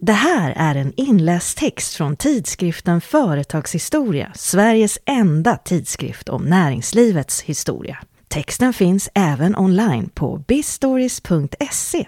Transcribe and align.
Det 0.00 0.12
här 0.12 0.52
är 0.56 0.74
en 0.74 0.92
inläst 0.96 1.58
text 1.58 1.94
från 1.94 2.16
tidskriften 2.16 3.00
Företagshistoria, 3.00 4.32
Sveriges 4.34 4.98
enda 5.04 5.56
tidskrift 5.56 6.28
om 6.28 6.44
näringslivets 6.44 7.42
historia. 7.42 7.98
Texten 8.28 8.72
finns 8.72 9.08
även 9.14 9.56
online 9.56 10.08
på 10.08 10.44
bistories.se. 10.48 12.06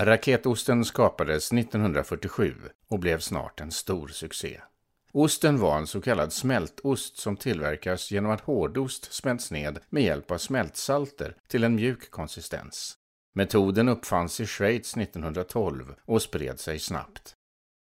Raketosten 0.00 0.84
skapades 0.84 1.52
1947 1.52 2.54
och 2.90 2.98
blev 2.98 3.18
snart 3.18 3.60
en 3.60 3.70
stor 3.70 4.08
succé. 4.08 4.60
Osten 5.12 5.58
var 5.58 5.78
en 5.78 5.86
så 5.86 6.00
kallad 6.00 6.32
smältost 6.32 7.16
som 7.18 7.36
tillverkas 7.36 8.10
genom 8.10 8.30
att 8.30 8.40
hårdost 8.40 9.12
smälts 9.12 9.50
ned 9.50 9.78
med 9.90 10.02
hjälp 10.02 10.30
av 10.30 10.38
smältsalter 10.38 11.36
till 11.48 11.64
en 11.64 11.74
mjuk 11.74 12.10
konsistens. 12.10 12.97
Metoden 13.38 13.88
uppfanns 13.88 14.40
i 14.40 14.46
Schweiz 14.46 14.96
1912 14.96 15.94
och 16.04 16.22
spred 16.22 16.60
sig 16.60 16.78
snabbt. 16.78 17.34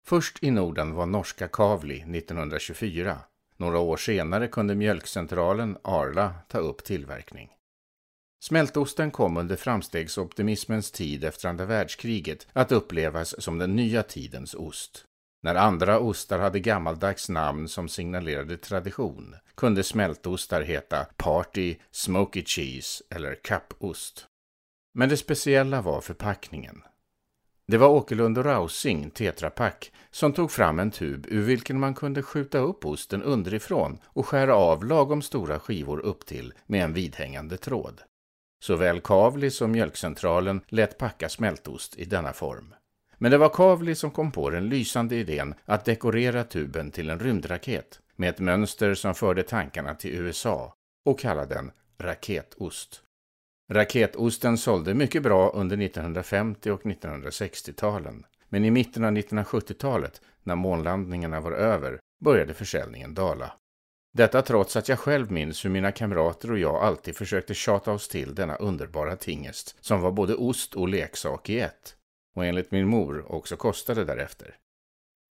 Först 0.05 0.43
i 0.43 0.51
Norden 0.51 0.93
var 0.93 1.05
norska 1.05 1.47
Kavli 1.47 1.95
1924. 1.95 3.17
Några 3.57 3.79
år 3.79 3.97
senare 3.97 4.47
kunde 4.47 4.75
mjölkcentralen 4.75 5.77
Arla 5.81 6.33
ta 6.47 6.57
upp 6.57 6.83
tillverkning. 6.83 7.49
Smältosten 8.43 9.11
kom 9.11 9.37
under 9.37 9.55
framstegsoptimismens 9.55 10.91
tid 10.91 11.23
efter 11.23 11.49
andra 11.49 11.65
världskriget 11.65 12.47
att 12.53 12.71
upplevas 12.71 13.43
som 13.43 13.57
den 13.57 13.75
nya 13.75 14.03
tidens 14.03 14.53
ost. 14.53 15.05
När 15.43 15.55
andra 15.55 15.99
ostar 15.99 16.39
hade 16.39 16.59
gammaldags 16.59 17.29
namn 17.29 17.67
som 17.67 17.89
signalerade 17.89 18.57
tradition 18.57 19.35
kunde 19.55 19.83
smältostar 19.83 20.61
heta 20.61 21.05
Party, 21.17 21.75
Smoky 21.91 22.43
Cheese 22.45 23.03
eller 23.09 23.35
Kappost. 23.43 24.25
Men 24.93 25.09
det 25.09 25.17
speciella 25.17 25.81
var 25.81 26.01
förpackningen. 26.01 26.81
Det 27.67 27.77
var 27.77 27.87
Åkerlund 27.87 28.37
och 28.37 28.45
Rausing, 28.45 29.09
Tetra 29.09 29.49
Pak, 29.49 29.91
som 30.11 30.33
tog 30.33 30.51
fram 30.51 30.79
en 30.79 30.91
tub 30.91 31.25
ur 31.29 31.41
vilken 31.41 31.79
man 31.79 31.93
kunde 31.93 32.23
skjuta 32.23 32.57
upp 32.57 32.85
osten 32.85 33.23
underifrån 33.23 33.99
och 34.05 34.25
skära 34.25 34.55
av 34.55 34.85
lagom 34.85 35.21
stora 35.21 35.59
skivor 35.59 35.99
upp 35.99 36.25
till 36.25 36.53
med 36.65 36.83
en 36.83 36.93
vidhängande 36.93 37.57
tråd. 37.57 38.01
Såväl 38.63 39.01
Kavli 39.01 39.51
som 39.51 39.71
Mjölkcentralen 39.71 40.61
lät 40.67 40.97
packa 40.97 41.29
smältost 41.29 41.95
i 41.97 42.05
denna 42.05 42.33
form. 42.33 42.73
Men 43.17 43.31
det 43.31 43.37
var 43.37 43.49
Kavli 43.49 43.95
som 43.95 44.11
kom 44.11 44.31
på 44.31 44.49
den 44.49 44.69
lysande 44.69 45.15
idén 45.15 45.55
att 45.65 45.85
dekorera 45.85 46.43
tuben 46.43 46.91
till 46.91 47.09
en 47.09 47.19
rymdraket 47.19 47.99
med 48.15 48.29
ett 48.29 48.39
mönster 48.39 48.93
som 48.93 49.15
förde 49.15 49.43
tankarna 49.43 49.95
till 49.95 50.11
USA 50.15 50.73
och 51.05 51.19
kallade 51.19 51.55
den 51.55 51.71
raketost. 51.99 53.03
Raketosten 53.71 54.57
sålde 54.57 54.93
mycket 54.93 55.23
bra 55.23 55.49
under 55.49 55.81
1950 55.81 56.71
och 56.71 56.81
1960-talen. 56.81 58.25
Men 58.49 58.65
i 58.65 58.71
mitten 58.71 59.03
av 59.03 59.11
1970-talet, 59.11 60.21
när 60.43 60.55
månlandningarna 60.55 61.39
var 61.39 61.51
över, 61.51 61.99
började 62.25 62.53
försäljningen 62.53 63.13
dala. 63.13 63.51
Detta 64.13 64.41
trots 64.41 64.75
att 64.75 64.89
jag 64.89 64.99
själv 64.99 65.31
minns 65.31 65.65
hur 65.65 65.69
mina 65.69 65.91
kamrater 65.91 66.51
och 66.51 66.59
jag 66.59 66.75
alltid 66.75 67.15
försökte 67.15 67.53
tjata 67.53 67.91
oss 67.91 68.07
till 68.07 68.35
denna 68.35 68.55
underbara 68.55 69.15
tingest, 69.15 69.77
som 69.81 70.01
var 70.01 70.11
både 70.11 70.35
ost 70.35 70.75
och 70.75 70.87
leksak 70.87 71.49
i 71.49 71.59
ett. 71.59 71.95
Och 72.35 72.45
enligt 72.45 72.71
min 72.71 72.87
mor 72.87 73.31
också 73.31 73.55
kostade 73.55 74.05
därefter. 74.05 74.55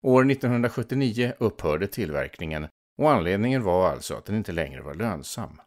År 0.02 0.30
1979 0.30 1.32
upphörde 1.38 1.86
tillverkningen 1.86 2.68
och 2.98 3.10
anledningen 3.10 3.62
var 3.62 3.90
alltså 3.90 4.14
att 4.14 4.24
den 4.24 4.36
inte 4.36 4.52
längre 4.52 4.82
var 4.82 4.94
lönsam. 4.94 5.60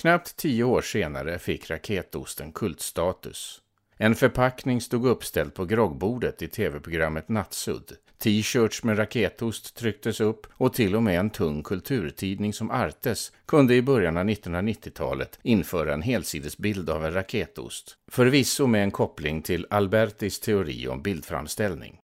Knappt 0.00 0.36
tio 0.36 0.64
år 0.64 0.80
senare 0.80 1.38
fick 1.38 1.70
raketosten 1.70 2.52
kultstatus. 2.52 3.60
En 3.96 4.14
förpackning 4.14 4.80
stod 4.80 5.06
uppställd 5.06 5.54
på 5.54 5.64
groggbordet 5.64 6.42
i 6.42 6.48
tv-programmet 6.48 7.28
Nattsudd. 7.28 7.92
T-shirts 8.18 8.84
med 8.84 8.98
raketost 8.98 9.76
trycktes 9.76 10.20
upp 10.20 10.46
och 10.52 10.72
till 10.72 10.96
och 10.96 11.02
med 11.02 11.20
en 11.20 11.30
tung 11.30 11.62
kulturtidning 11.62 12.52
som 12.52 12.70
Artes 12.70 13.32
kunde 13.46 13.74
i 13.74 13.82
början 13.82 14.16
av 14.16 14.24
1990-talet 14.24 15.38
införa 15.42 15.94
en 15.94 16.02
helsidesbild 16.02 16.90
av 16.90 17.04
en 17.04 17.14
raketost. 17.14 17.96
Förvisso 18.10 18.66
med 18.66 18.82
en 18.82 18.90
koppling 18.90 19.42
till 19.42 19.66
Albertis 19.70 20.40
teori 20.40 20.88
om 20.88 21.02
bildframställning. 21.02 21.98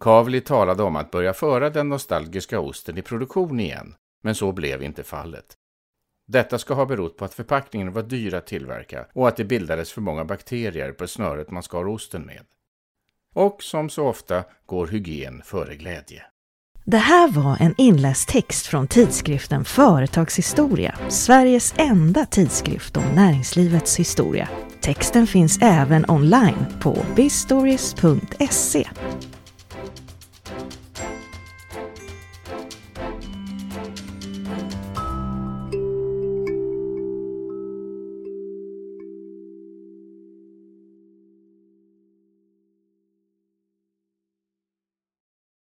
Kavli 0.00 0.40
talade 0.40 0.82
om 0.82 0.96
att 0.96 1.10
börja 1.10 1.34
föra 1.34 1.70
den 1.70 1.88
nostalgiska 1.88 2.60
osten 2.60 2.98
i 2.98 3.02
produktion 3.02 3.60
igen, 3.60 3.94
men 4.22 4.34
så 4.34 4.52
blev 4.52 4.82
inte 4.82 5.02
fallet. 5.02 5.56
Detta 6.28 6.58
ska 6.58 6.74
ha 6.74 6.86
berott 6.86 7.16
på 7.16 7.24
att 7.24 7.34
förpackningen 7.34 7.92
var 7.92 8.02
dyr 8.02 8.34
att 8.34 8.46
tillverka 8.46 9.06
och 9.12 9.28
att 9.28 9.36
det 9.36 9.44
bildades 9.44 9.92
för 9.92 10.00
många 10.00 10.24
bakterier 10.24 10.92
på 10.92 11.06
snöret 11.06 11.50
man 11.50 11.62
skar 11.62 11.88
osten 11.88 12.22
med. 12.22 12.42
Och 13.34 13.62
som 13.62 13.90
så 13.90 14.06
ofta 14.06 14.44
går 14.66 14.86
hygien 14.86 15.42
före 15.44 15.76
glädje. 15.76 16.22
Det 16.84 16.96
här 16.96 17.28
var 17.28 17.56
en 17.60 17.74
inläst 17.78 18.28
text 18.28 18.66
från 18.66 18.88
tidskriften 18.88 19.64
Företagshistoria, 19.64 20.98
Sveriges 21.08 21.74
enda 21.76 22.26
tidskrift 22.26 22.96
om 22.96 23.04
näringslivets 23.14 23.98
historia. 23.98 24.48
Texten 24.80 25.26
finns 25.26 25.58
även 25.62 26.10
online 26.10 26.66
på 26.80 27.04
bistories.se. 27.16 28.88